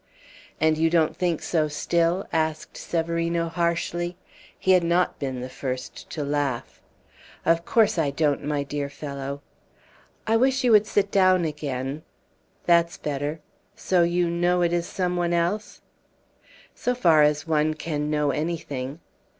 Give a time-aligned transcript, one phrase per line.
[0.59, 4.17] "And you don't think so still?" asked Severino, harshly.
[4.57, 6.81] He had not been the first to laugh.
[7.45, 9.43] "Of course I don't, my dear fellow."
[10.25, 12.01] "I wish you would sit down again.
[12.65, 13.41] That's better.
[13.75, 15.81] So you know it is some one else?"
[16.73, 19.01] "So far as one can know anything."